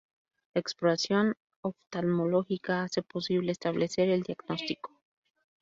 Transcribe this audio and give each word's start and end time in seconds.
La 0.55 0.61
exploración 0.61 1.35
oftalmológica 1.61 2.81
hace 2.81 3.03
posible 3.03 3.51
establecer 3.51 4.09
el 4.09 4.23
diagnóstico. 4.23 4.99